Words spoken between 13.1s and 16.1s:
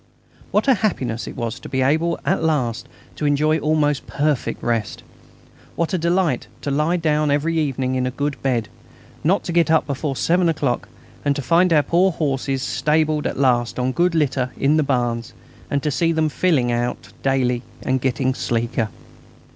at last on good litter in the barns, and to